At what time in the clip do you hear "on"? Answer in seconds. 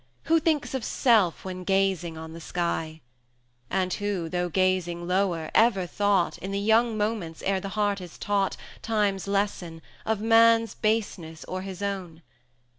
2.17-2.33